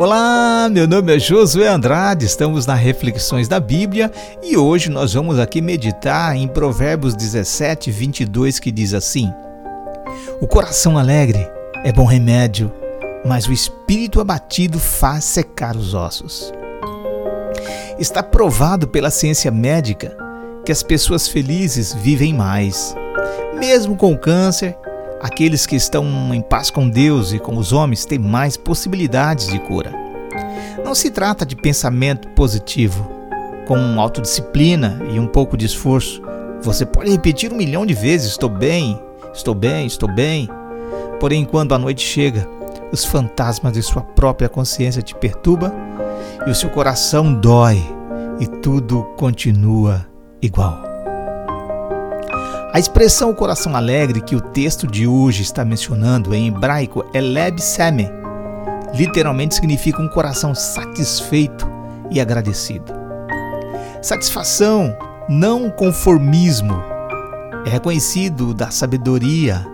Olá, 0.00 0.68
meu 0.70 0.86
nome 0.86 1.16
é 1.16 1.18
Josué 1.18 1.66
Andrade, 1.66 2.24
estamos 2.24 2.66
na 2.66 2.74
Reflexões 2.74 3.48
da 3.48 3.58
Bíblia 3.58 4.12
e 4.44 4.56
hoje 4.56 4.88
nós 4.88 5.12
vamos 5.12 5.40
aqui 5.40 5.60
meditar 5.60 6.36
em 6.36 6.46
Provérbios 6.46 7.16
17, 7.16 7.90
22, 7.90 8.60
que 8.60 8.70
diz 8.70 8.94
assim: 8.94 9.28
O 10.40 10.46
coração 10.46 10.96
alegre 10.96 11.44
é 11.84 11.90
bom 11.90 12.04
remédio, 12.04 12.72
mas 13.26 13.48
o 13.48 13.52
espírito 13.52 14.20
abatido 14.20 14.78
faz 14.78 15.24
secar 15.24 15.74
os 15.74 15.94
ossos. 15.94 16.52
Está 17.98 18.22
provado 18.22 18.86
pela 18.86 19.10
ciência 19.10 19.50
médica 19.50 20.16
que 20.64 20.70
as 20.70 20.80
pessoas 20.80 21.26
felizes 21.26 21.92
vivem 21.92 22.32
mais. 22.32 22.94
Mesmo 23.58 23.96
com 23.96 24.16
câncer, 24.16 24.78
Aqueles 25.20 25.66
que 25.66 25.74
estão 25.74 26.32
em 26.32 26.40
paz 26.40 26.70
com 26.70 26.88
Deus 26.88 27.32
e 27.32 27.38
com 27.38 27.56
os 27.56 27.72
homens 27.72 28.04
têm 28.04 28.18
mais 28.18 28.56
possibilidades 28.56 29.48
de 29.48 29.58
cura. 29.58 29.92
Não 30.84 30.94
se 30.94 31.10
trata 31.10 31.44
de 31.44 31.56
pensamento 31.56 32.28
positivo. 32.28 33.10
Com 33.66 34.00
autodisciplina 34.00 35.02
e 35.10 35.18
um 35.18 35.26
pouco 35.26 35.56
de 35.56 35.66
esforço, 35.66 36.22
você 36.62 36.86
pode 36.86 37.10
repetir 37.10 37.52
um 37.52 37.56
milhão 37.56 37.84
de 37.84 37.94
vezes: 37.94 38.30
Estou 38.30 38.48
bem, 38.48 38.98
estou 39.34 39.54
bem, 39.54 39.86
estou 39.86 40.10
bem. 40.10 40.48
Porém, 41.20 41.44
quando 41.44 41.74
a 41.74 41.78
noite 41.78 42.02
chega, 42.02 42.48
os 42.92 43.04
fantasmas 43.04 43.72
de 43.72 43.82
sua 43.82 44.02
própria 44.02 44.48
consciência 44.48 45.02
te 45.02 45.14
perturbam 45.14 45.72
e 46.46 46.50
o 46.50 46.54
seu 46.54 46.70
coração 46.70 47.34
dói 47.34 47.82
e 48.40 48.46
tudo 48.46 49.02
continua 49.16 50.06
igual. 50.40 50.87
A 52.78 52.80
expressão 52.80 53.34
coração 53.34 53.74
alegre 53.74 54.20
que 54.20 54.36
o 54.36 54.40
texto 54.40 54.86
de 54.86 55.04
hoje 55.04 55.42
está 55.42 55.64
mencionando 55.64 56.32
em 56.32 56.46
hebraico 56.46 57.04
é 57.12 57.20
leb 57.20 57.60
seme. 57.60 58.08
Literalmente 58.94 59.56
significa 59.56 60.00
um 60.00 60.06
coração 60.06 60.54
satisfeito 60.54 61.68
e 62.08 62.20
agradecido. 62.20 62.92
Satisfação, 64.00 64.96
não 65.28 65.68
conformismo, 65.70 66.80
é 67.66 67.70
reconhecido 67.70 68.54
da 68.54 68.70
sabedoria 68.70 69.66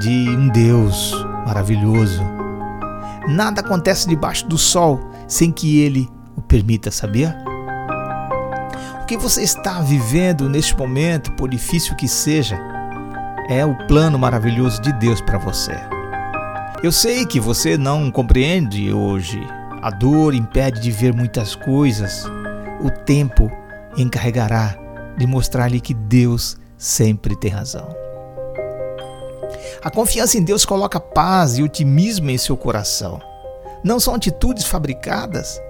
de 0.00 0.28
um 0.38 0.46
Deus 0.50 1.12
maravilhoso. 1.44 2.22
Nada 3.26 3.60
acontece 3.60 4.08
debaixo 4.08 4.46
do 4.46 4.56
sol 4.56 5.00
sem 5.26 5.50
que 5.50 5.80
ele 5.80 6.08
o 6.36 6.40
permita, 6.40 6.92
sabia? 6.92 7.36
O 9.04 9.06
que 9.06 9.18
você 9.18 9.42
está 9.42 9.82
vivendo 9.82 10.48
neste 10.48 10.74
momento, 10.74 11.30
por 11.32 11.50
difícil 11.50 11.94
que 11.94 12.08
seja, 12.08 12.58
é 13.50 13.62
o 13.62 13.76
plano 13.86 14.18
maravilhoso 14.18 14.80
de 14.80 14.94
Deus 14.94 15.20
para 15.20 15.36
você. 15.36 15.74
Eu 16.82 16.90
sei 16.90 17.26
que 17.26 17.38
você 17.38 17.76
não 17.76 18.10
compreende 18.10 18.90
hoje. 18.94 19.46
A 19.82 19.90
dor 19.90 20.32
impede 20.32 20.80
de 20.80 20.90
ver 20.90 21.12
muitas 21.12 21.54
coisas. 21.54 22.24
O 22.82 22.88
tempo 22.88 23.52
encarregará 23.94 24.74
de 25.18 25.26
mostrar-lhe 25.26 25.82
que 25.82 25.92
Deus 25.92 26.56
sempre 26.78 27.36
tem 27.36 27.50
razão. 27.50 27.94
A 29.82 29.90
confiança 29.90 30.38
em 30.38 30.42
Deus 30.42 30.64
coloca 30.64 30.98
paz 30.98 31.58
e 31.58 31.62
otimismo 31.62 32.30
em 32.30 32.38
seu 32.38 32.56
coração. 32.56 33.20
Não 33.84 34.00
são 34.00 34.14
atitudes 34.14 34.64
fabricadas, 34.64 35.60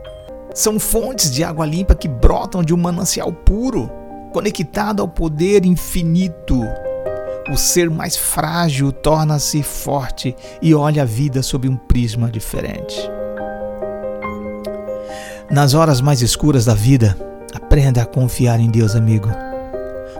são 0.54 0.78
fontes 0.78 1.32
de 1.32 1.42
água 1.42 1.66
limpa 1.66 1.96
que 1.96 2.06
brotam 2.06 2.62
de 2.62 2.72
um 2.72 2.76
manancial 2.76 3.32
puro, 3.32 3.90
conectado 4.32 5.02
ao 5.02 5.08
poder 5.08 5.66
infinito. 5.66 6.60
O 7.52 7.56
ser 7.56 7.90
mais 7.90 8.16
frágil 8.16 8.92
torna-se 8.92 9.62
forte 9.64 10.34
e 10.62 10.72
olha 10.72 11.02
a 11.02 11.04
vida 11.04 11.42
sob 11.42 11.68
um 11.68 11.76
prisma 11.76 12.30
diferente. 12.30 12.96
Nas 15.50 15.74
horas 15.74 16.00
mais 16.00 16.22
escuras 16.22 16.64
da 16.64 16.74
vida, 16.74 17.16
aprenda 17.52 18.02
a 18.02 18.06
confiar 18.06 18.60
em 18.60 18.70
Deus, 18.70 18.94
amigo. 18.94 19.28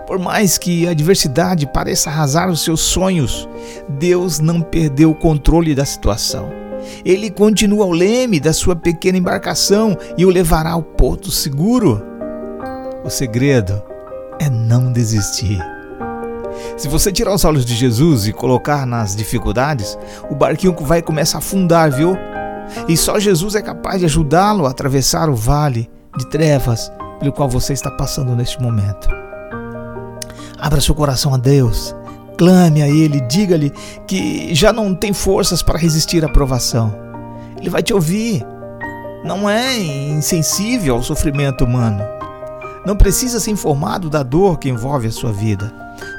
Por 0.07 0.19
mais 0.19 0.59
que 0.59 0.87
a 0.87 0.91
adversidade 0.91 1.67
pareça 1.67 2.11
arrasar 2.11 2.51
os 2.51 2.63
seus 2.63 2.81
sonhos, 2.81 3.49
Deus 3.89 4.41
não 4.41 4.61
perdeu 4.61 5.13
o 5.13 5.15
controle 5.15 5.75
da 5.75 5.85
situação. 5.85 6.64
Ele 7.05 7.31
continua 7.31 7.85
ao 7.85 7.91
leme 7.91 8.41
da 8.41 8.53
sua 8.53 8.77
pequena 8.77 9.19
embarcação 9.19 9.97
e 10.17 10.25
o 10.25 10.31
levará 10.31 10.73
ao 10.73 10.83
porto 10.83 11.31
seguro. 11.31 12.03
O 13.05 13.11
segredo 13.11 13.83
é 14.41 14.49
não 14.49 14.93
desistir. 14.93 15.59
Se 16.77 16.89
você 16.89 17.13
tirar 17.13 17.35
os 17.35 17.45
olhos 17.45 17.65
de 17.65 17.75
Jesus 17.75 18.27
e 18.27 18.33
colocar 18.33 18.87
nas 18.87 19.15
dificuldades, 19.15 19.99
o 20.31 20.35
barquinho 20.35 20.75
vai 20.81 21.03
começar 21.03 21.39
a 21.39 21.41
afundar, 21.41 21.91
viu? 21.91 22.17
E 22.89 22.97
só 22.97 23.19
Jesus 23.19 23.55
é 23.55 23.63
capaz 23.63 24.01
de 24.01 24.07
ajudá-lo 24.07 24.67
a 24.67 24.71
atravessar 24.71 25.29
o 25.29 25.35
vale 25.35 25.91
de 26.17 26.27
trevas 26.29 26.91
pelo 27.19 27.33
qual 27.33 27.49
você 27.49 27.73
está 27.73 27.91
passando 27.91 28.35
neste 28.35 28.61
momento. 28.61 29.09
Abra 30.59 30.81
seu 30.81 30.95
coração 30.95 31.35
a 31.35 31.37
Deus 31.37 31.95
Clame 32.37 32.83
a 32.83 32.89
Ele, 32.89 33.21
diga-lhe 33.21 33.73
que 34.07 34.55
já 34.55 34.73
não 34.73 34.95
tem 34.95 35.13
forças 35.13 35.63
para 35.63 35.79
resistir 35.79 36.25
à 36.25 36.29
provação. 36.29 36.95
Ele 37.59 37.71
vai 37.71 37.83
te 37.83 37.95
ouvir. 37.95 38.45
Não 39.25 39.49
é 39.49 39.79
insensível 39.79 40.97
ao 40.97 41.03
sofrimento 41.03 41.65
humano. 41.65 42.03
Não 42.85 42.97
precisa 42.97 43.41
ser 43.41 43.51
informado 43.51 44.11
da 44.11 44.23
dor 44.23 44.59
que 44.59 44.69
envolve 44.69 45.07
a 45.07 45.13
sua 45.13 45.33
vida. 45.33 45.73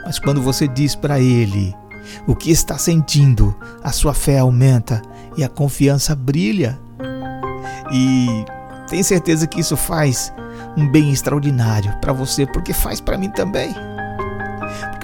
Mas 0.05 0.17
quando 0.17 0.41
você 0.41 0.67
diz 0.67 0.95
para 0.95 1.19
Ele 1.19 1.75
o 2.27 2.35
que 2.35 2.49
está 2.49 2.77
sentindo, 2.77 3.55
a 3.83 3.91
sua 3.91 4.13
fé 4.13 4.39
aumenta 4.39 5.01
e 5.37 5.43
a 5.43 5.49
confiança 5.49 6.15
brilha. 6.15 6.79
E 7.91 8.45
tem 8.89 9.03
certeza 9.03 9.45
que 9.45 9.59
isso 9.59 9.77
faz 9.77 10.33
um 10.77 10.87
bem 10.89 11.11
extraordinário 11.11 11.93
para 12.01 12.13
você, 12.13 12.45
porque 12.47 12.73
faz 12.73 12.99
para 12.99 13.17
mim 13.17 13.29
também 13.29 13.75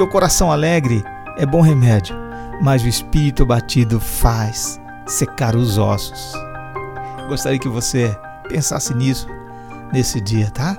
porque 0.01 0.09
o 0.09 0.19
coração 0.19 0.51
alegre 0.51 1.03
é 1.37 1.45
bom 1.45 1.61
remédio, 1.61 2.15
mas 2.59 2.83
o 2.83 2.87
espírito 2.87 3.45
batido 3.45 3.99
faz 3.99 4.81
secar 5.05 5.55
os 5.55 5.77
ossos. 5.77 6.33
Gostaria 7.27 7.59
que 7.59 7.69
você 7.69 8.15
pensasse 8.49 8.95
nisso 8.95 9.27
nesse 9.93 10.19
dia, 10.19 10.49
tá? 10.49 10.75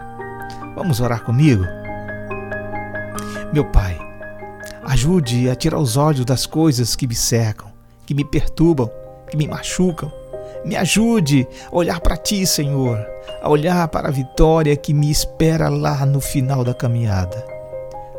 Vamos 0.74 0.98
orar 0.98 1.22
comigo? 1.22 1.64
Meu 3.52 3.64
Pai, 3.64 3.96
ajude 4.82 5.48
a 5.48 5.54
tirar 5.54 5.78
os 5.78 5.96
olhos 5.96 6.24
das 6.24 6.44
coisas 6.44 6.96
que 6.96 7.06
me 7.06 7.14
cercam, 7.14 7.70
que 8.04 8.14
me 8.14 8.24
perturbam, 8.24 8.90
que 9.30 9.36
me 9.36 9.46
machucam. 9.46 10.10
Me 10.64 10.74
ajude 10.74 11.46
a 11.70 11.76
olhar 11.76 12.00
para 12.00 12.16
Ti, 12.16 12.44
Senhor, 12.44 12.98
a 13.40 13.48
olhar 13.48 13.86
para 13.86 14.08
a 14.08 14.12
vitória 14.12 14.76
que 14.76 14.92
me 14.92 15.12
espera 15.12 15.68
lá 15.68 16.04
no 16.04 16.20
final 16.20 16.64
da 16.64 16.74
caminhada. 16.74 17.46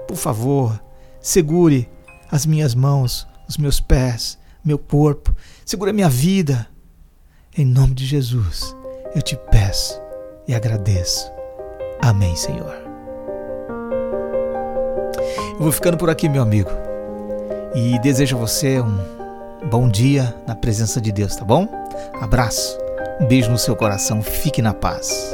Por 0.07 0.15
favor, 0.15 0.79
segure 1.23 1.89
as 2.29 2.45
minhas 2.45 2.75
mãos, 2.75 3.25
os 3.47 3.57
meus 3.57 3.79
pés, 3.79 4.37
meu 4.63 4.77
corpo, 4.77 5.33
segura 5.65 5.93
minha 5.93 6.09
vida. 6.09 6.67
Em 7.57 7.65
nome 7.65 7.93
de 7.93 8.05
Jesus, 8.05 8.75
eu 9.15 9.21
te 9.21 9.37
peço 9.49 9.99
e 10.47 10.53
agradeço. 10.53 11.31
Amém, 12.01 12.35
Senhor. 12.35 12.75
Eu 15.53 15.59
vou 15.59 15.71
ficando 15.71 15.97
por 15.97 16.09
aqui, 16.09 16.27
meu 16.27 16.41
amigo, 16.41 16.69
e 17.73 17.97
desejo 17.99 18.35
a 18.35 18.39
você 18.39 18.81
um 18.81 18.97
bom 19.69 19.87
dia 19.87 20.35
na 20.45 20.55
presença 20.55 20.99
de 20.99 21.11
Deus, 21.11 21.35
tá 21.35 21.45
bom? 21.45 21.69
Abraço, 22.19 22.77
um 23.21 23.27
beijo 23.27 23.49
no 23.49 23.57
seu 23.57 23.75
coração, 23.75 24.21
fique 24.21 24.61
na 24.61 24.73
paz. 24.73 25.33